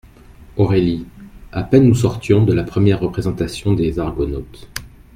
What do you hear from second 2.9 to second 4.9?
représentation des Argonautes…